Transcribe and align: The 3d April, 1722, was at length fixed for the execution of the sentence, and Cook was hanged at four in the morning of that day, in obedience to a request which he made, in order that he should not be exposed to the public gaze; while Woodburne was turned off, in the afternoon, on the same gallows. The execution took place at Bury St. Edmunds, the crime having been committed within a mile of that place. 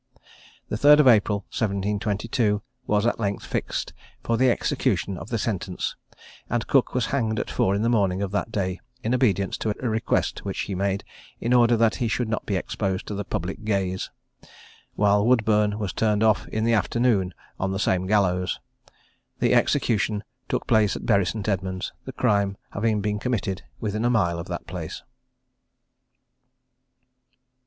The 0.69 0.77
3d 0.77 1.05
April, 1.07 1.41
1722, 1.49 2.63
was 2.87 3.05
at 3.05 3.19
length 3.19 3.45
fixed 3.45 3.93
for 4.23 4.35
the 4.35 4.49
execution 4.49 5.15
of 5.15 5.29
the 5.29 5.37
sentence, 5.37 5.95
and 6.49 6.65
Cook 6.65 6.95
was 6.95 7.05
hanged 7.13 7.39
at 7.39 7.51
four 7.51 7.75
in 7.75 7.83
the 7.83 7.87
morning 7.87 8.23
of 8.23 8.31
that 8.31 8.51
day, 8.51 8.79
in 9.03 9.13
obedience 9.13 9.59
to 9.59 9.69
a 9.79 9.87
request 9.87 10.43
which 10.43 10.61
he 10.61 10.73
made, 10.73 11.03
in 11.39 11.53
order 11.53 11.77
that 11.77 11.97
he 11.97 12.07
should 12.07 12.29
not 12.29 12.47
be 12.47 12.55
exposed 12.55 13.05
to 13.09 13.13
the 13.13 13.23
public 13.23 13.63
gaze; 13.63 14.09
while 14.95 15.23
Woodburne 15.23 15.77
was 15.77 15.93
turned 15.93 16.23
off, 16.23 16.47
in 16.47 16.63
the 16.63 16.73
afternoon, 16.73 17.31
on 17.59 17.71
the 17.71 17.77
same 17.77 18.07
gallows. 18.07 18.59
The 19.37 19.53
execution 19.53 20.23
took 20.49 20.65
place 20.65 20.95
at 20.95 21.05
Bury 21.05 21.27
St. 21.27 21.47
Edmunds, 21.47 21.93
the 22.05 22.13
crime 22.13 22.57
having 22.71 23.01
been 23.01 23.19
committed 23.19 23.61
within 23.79 24.03
a 24.03 24.09
mile 24.09 24.39
of 24.39 24.47
that 24.47 24.65
place. 24.65 25.03